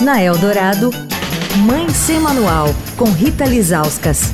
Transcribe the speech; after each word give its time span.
Na 0.00 0.20
Eldorado, 0.20 0.90
Mãe 1.58 1.88
Sem 1.88 2.18
Manual, 2.18 2.66
com 2.96 3.04
Rita 3.04 3.44
Lizauskas. 3.44 4.32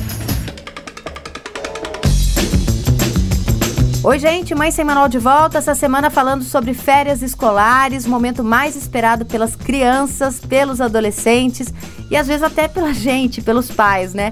Oi, 4.03 4.17
gente, 4.17 4.55
Mãe 4.55 4.71
Sem 4.71 4.83
Manual 4.83 5.07
de 5.07 5.19
volta. 5.19 5.59
Essa 5.59 5.75
semana 5.75 6.09
falando 6.09 6.43
sobre 6.43 6.73
férias 6.73 7.21
escolares, 7.21 8.07
momento 8.07 8.43
mais 8.43 8.75
esperado 8.75 9.23
pelas 9.23 9.55
crianças, 9.55 10.39
pelos 10.39 10.81
adolescentes 10.81 11.71
e 12.09 12.17
às 12.17 12.25
vezes 12.25 12.41
até 12.41 12.67
pela 12.67 12.91
gente, 12.91 13.41
pelos 13.41 13.69
pais, 13.69 14.15
né? 14.15 14.31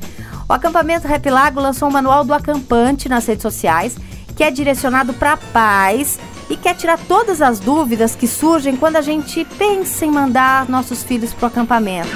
O 0.49 0.53
acampamento 0.53 1.07
Rap 1.07 1.29
Lago 1.29 1.61
lançou 1.61 1.89
um 1.89 1.91
manual 1.91 2.25
do 2.25 2.33
acampante 2.33 3.07
nas 3.07 3.27
redes 3.27 3.43
sociais, 3.43 3.95
que 4.35 4.43
é 4.43 4.49
direcionado 4.49 5.13
para 5.13 5.37
pais 5.37 6.19
e 6.49 6.57
quer 6.57 6.75
tirar 6.75 6.97
todas 7.07 7.41
as 7.41 7.59
dúvidas 7.59 8.15
que 8.15 8.27
surgem 8.27 8.75
quando 8.75 8.95
a 8.95 9.01
gente 9.01 9.45
pensa 9.57 10.05
em 10.05 10.11
mandar 10.11 10.67
nossos 10.67 11.03
filhos 11.03 11.33
para 11.33 11.45
o 11.45 11.47
acampamento. 11.47 12.09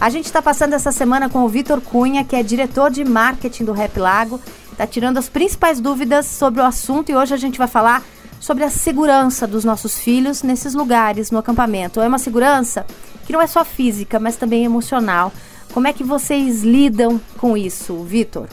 A 0.00 0.10
gente 0.10 0.24
está 0.24 0.42
passando 0.42 0.72
essa 0.72 0.90
semana 0.90 1.28
com 1.28 1.44
o 1.44 1.48
Vitor 1.48 1.80
Cunha, 1.80 2.24
que 2.24 2.34
é 2.34 2.42
diretor 2.42 2.90
de 2.90 3.04
marketing 3.04 3.64
do 3.64 3.72
Rap 3.72 3.96
Lago, 4.00 4.40
está 4.72 4.84
tirando 4.84 5.18
as 5.18 5.28
principais 5.28 5.80
dúvidas 5.80 6.26
sobre 6.26 6.60
o 6.60 6.64
assunto 6.64 7.10
e 7.10 7.14
hoje 7.14 7.32
a 7.32 7.36
gente 7.36 7.56
vai 7.56 7.68
falar 7.68 8.02
sobre 8.40 8.64
a 8.64 8.70
segurança 8.70 9.46
dos 9.46 9.64
nossos 9.64 10.00
filhos 10.00 10.42
nesses 10.42 10.74
lugares, 10.74 11.30
no 11.30 11.38
acampamento. 11.38 12.00
É 12.00 12.08
uma 12.08 12.18
segurança 12.18 12.84
que 13.24 13.32
não 13.32 13.40
é 13.40 13.46
só 13.46 13.64
física, 13.64 14.18
mas 14.18 14.34
também 14.34 14.64
emocional. 14.64 15.32
Como 15.72 15.86
é 15.86 15.92
que 15.92 16.02
vocês 16.02 16.64
lidam 16.64 17.20
com 17.38 17.56
isso, 17.56 18.02
Vitor? 18.02 18.48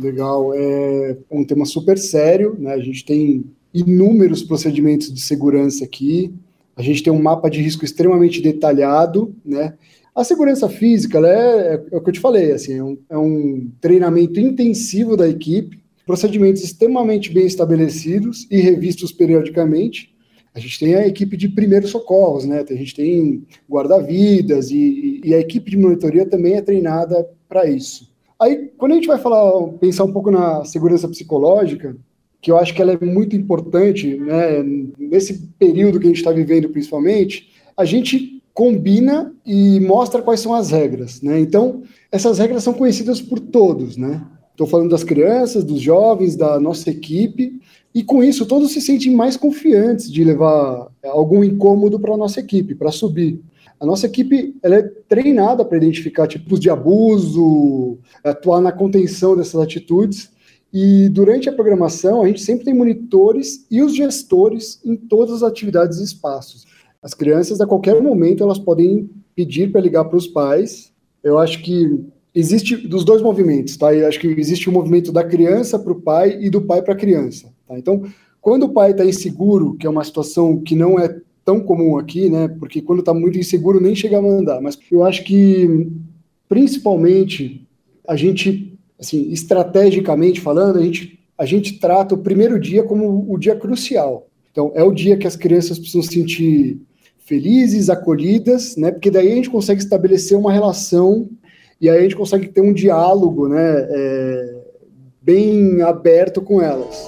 Legal, 0.00 0.54
é 0.54 1.18
um 1.30 1.44
tema 1.44 1.66
super 1.66 1.98
sério, 1.98 2.56
né? 2.58 2.72
A 2.72 2.80
gente 2.80 3.04
tem 3.04 3.44
inúmeros 3.72 4.42
procedimentos 4.42 5.12
de 5.12 5.20
segurança 5.20 5.84
aqui, 5.84 6.32
a 6.74 6.82
gente 6.82 7.02
tem 7.02 7.12
um 7.12 7.22
mapa 7.22 7.50
de 7.50 7.60
risco 7.60 7.84
extremamente 7.84 8.40
detalhado, 8.40 9.34
né? 9.44 9.74
A 10.14 10.24
segurança 10.24 10.68
física, 10.68 11.18
é, 11.18 11.74
é, 11.92 11.96
o 11.96 12.00
que 12.00 12.08
eu 12.08 12.14
te 12.14 12.20
falei, 12.20 12.52
assim, 12.52 12.72
é 12.72 12.82
um, 12.82 12.98
é 13.10 13.18
um 13.18 13.70
treinamento 13.80 14.40
intensivo 14.40 15.16
da 15.16 15.28
equipe, 15.28 15.78
procedimentos 16.06 16.64
extremamente 16.64 17.30
bem 17.30 17.46
estabelecidos 17.46 18.46
e 18.50 18.58
revistos 18.60 19.12
periodicamente. 19.12 20.12
A 20.54 20.58
gente 20.58 20.80
tem 20.80 20.94
a 20.94 21.06
equipe 21.06 21.36
de 21.36 21.48
primeiros 21.48 21.90
socorros, 21.90 22.44
né? 22.44 22.64
A 22.68 22.74
gente 22.74 22.94
tem 22.94 23.44
guarda-vidas 23.70 24.70
e, 24.70 25.20
e 25.22 25.34
a 25.34 25.38
equipe 25.38 25.70
de 25.70 25.76
monitoria 25.76 26.26
também 26.26 26.54
é 26.54 26.62
treinada 26.62 27.28
para 27.48 27.68
isso. 27.68 28.09
Aí, 28.40 28.70
quando 28.78 28.92
a 28.92 28.94
gente 28.94 29.06
vai 29.06 29.18
falar, 29.18 29.68
pensar 29.78 30.04
um 30.04 30.12
pouco 30.12 30.30
na 30.30 30.64
segurança 30.64 31.06
psicológica, 31.06 31.94
que 32.40 32.50
eu 32.50 32.56
acho 32.56 32.74
que 32.74 32.80
ela 32.80 32.92
é 32.92 33.04
muito 33.04 33.36
importante, 33.36 34.16
né, 34.16 34.62
nesse 34.98 35.46
período 35.58 36.00
que 36.00 36.06
a 36.06 36.08
gente 36.08 36.18
está 36.18 36.32
vivendo, 36.32 36.70
principalmente, 36.70 37.50
a 37.76 37.84
gente 37.84 38.42
combina 38.54 39.34
e 39.44 39.78
mostra 39.80 40.22
quais 40.22 40.40
são 40.40 40.54
as 40.54 40.70
regras, 40.70 41.20
né? 41.22 41.38
Então, 41.38 41.82
essas 42.10 42.38
regras 42.38 42.64
são 42.64 42.72
conhecidas 42.72 43.20
por 43.20 43.38
todos, 43.38 43.96
né? 43.96 44.22
Estou 44.60 44.68
falando 44.68 44.90
das 44.90 45.02
crianças, 45.02 45.64
dos 45.64 45.80
jovens, 45.80 46.36
da 46.36 46.60
nossa 46.60 46.90
equipe, 46.90 47.58
e 47.94 48.04
com 48.04 48.22
isso 48.22 48.44
todos 48.44 48.70
se 48.72 48.82
sentem 48.82 49.10
mais 49.10 49.34
confiantes 49.34 50.12
de 50.12 50.22
levar 50.22 50.88
algum 51.02 51.42
incômodo 51.42 51.98
para 51.98 52.12
a 52.12 52.16
nossa 52.18 52.40
equipe, 52.40 52.74
para 52.74 52.92
subir. 52.92 53.40
A 53.80 53.86
nossa 53.86 54.04
equipe 54.04 54.54
ela 54.62 54.74
é 54.74 54.82
treinada 54.82 55.64
para 55.64 55.78
identificar 55.78 56.26
tipos 56.26 56.60
de 56.60 56.68
abuso, 56.68 57.96
atuar 58.22 58.60
na 58.60 58.70
contenção 58.70 59.34
dessas 59.34 59.58
atitudes. 59.58 60.30
E 60.70 61.08
durante 61.08 61.48
a 61.48 61.54
programação, 61.54 62.20
a 62.20 62.26
gente 62.26 62.42
sempre 62.42 62.66
tem 62.66 62.74
monitores 62.74 63.64
e 63.70 63.80
os 63.80 63.96
gestores 63.96 64.78
em 64.84 64.94
todas 64.94 65.36
as 65.36 65.42
atividades 65.42 66.00
e 66.00 66.04
espaços. 66.04 66.66
As 67.02 67.14
crianças, 67.14 67.62
a 67.62 67.66
qualquer 67.66 67.98
momento, 68.02 68.42
elas 68.42 68.58
podem 68.58 69.08
pedir 69.34 69.72
para 69.72 69.80
ligar 69.80 70.04
para 70.04 70.18
os 70.18 70.26
pais. 70.26 70.92
Eu 71.24 71.38
acho 71.38 71.62
que 71.62 72.04
existe 72.34 72.76
dos 72.76 73.04
dois 73.04 73.22
movimentos, 73.22 73.76
tá? 73.76 73.94
Eu 73.94 74.06
acho 74.06 74.20
que 74.20 74.26
existe 74.26 74.68
o 74.68 74.72
movimento 74.72 75.12
da 75.12 75.24
criança 75.24 75.78
para 75.78 75.92
o 75.92 76.00
pai 76.00 76.38
e 76.40 76.50
do 76.50 76.62
pai 76.62 76.82
para 76.82 76.94
a 76.94 76.96
criança. 76.96 77.52
Tá? 77.66 77.78
Então, 77.78 78.04
quando 78.40 78.64
o 78.64 78.72
pai 78.72 78.92
está 78.92 79.04
inseguro, 79.04 79.74
que 79.74 79.86
é 79.86 79.90
uma 79.90 80.04
situação 80.04 80.60
que 80.60 80.74
não 80.74 80.98
é 80.98 81.20
tão 81.44 81.60
comum 81.60 81.98
aqui, 81.98 82.30
né? 82.30 82.48
Porque 82.48 82.80
quando 82.80 83.00
está 83.00 83.12
muito 83.12 83.38
inseguro 83.38 83.80
nem 83.80 83.94
chega 83.94 84.18
a 84.18 84.22
mandar. 84.22 84.60
Mas 84.60 84.78
eu 84.90 85.04
acho 85.04 85.24
que 85.24 85.88
principalmente 86.48 87.66
a 88.06 88.16
gente, 88.16 88.78
assim, 88.98 89.30
estrategicamente 89.30 90.40
falando, 90.40 90.78
a 90.78 90.82
gente 90.82 91.18
a 91.36 91.46
gente 91.46 91.78
trata 91.78 92.14
o 92.14 92.18
primeiro 92.18 92.60
dia 92.60 92.82
como 92.82 93.24
o 93.26 93.38
dia 93.38 93.56
crucial. 93.56 94.28
Então 94.52 94.72
é 94.74 94.84
o 94.84 94.92
dia 94.92 95.16
que 95.16 95.26
as 95.26 95.36
crianças 95.36 95.78
precisam 95.78 96.02
se 96.02 96.12
sentir 96.12 96.82
felizes, 97.16 97.88
acolhidas, 97.88 98.76
né? 98.76 98.90
Porque 98.90 99.10
daí 99.10 99.32
a 99.32 99.34
gente 99.34 99.48
consegue 99.48 99.80
estabelecer 99.80 100.36
uma 100.36 100.52
relação 100.52 101.30
e 101.80 101.88
aí 101.88 101.98
a 101.98 102.02
gente 102.02 102.16
consegue 102.16 102.48
ter 102.48 102.60
um 102.60 102.72
diálogo, 102.72 103.48
né? 103.48 103.58
É, 103.58 104.54
bem 105.22 105.80
aberto 105.82 106.42
com 106.42 106.60
elas. 106.60 107.06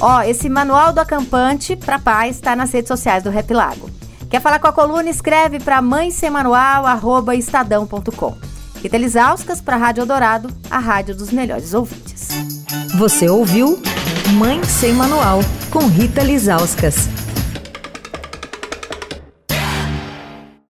Ó, 0.00 0.22
esse 0.22 0.48
manual 0.48 0.92
do 0.92 1.00
acampante 1.00 1.74
para 1.76 1.98
pais 1.98 2.36
está 2.36 2.54
nas 2.56 2.72
redes 2.72 2.88
sociais 2.88 3.22
do 3.22 3.28
Rap 3.30 3.52
Lago. 3.52 3.90
Quer 4.30 4.40
falar 4.40 4.58
com 4.58 4.66
a 4.66 4.72
coluna? 4.72 5.08
Escreve 5.08 5.60
para 5.60 5.80
mãesemanual@estadão.com. 5.80 8.34
Rita 8.82 8.98
Lisauskas 8.98 9.60
para 9.60 9.76
a 9.76 9.78
Rádio 9.78 10.00
Eldorado, 10.02 10.48
a 10.70 10.78
rádio 10.78 11.14
dos 11.14 11.30
melhores 11.30 11.72
ouvintes. 11.72 12.30
Você 12.98 13.28
ouviu 13.28 13.80
Mãe 14.36 14.62
Sem 14.64 14.92
Manual 14.92 15.38
com 15.70 15.86
Rita 15.86 16.22
Lisauskas. 16.22 17.08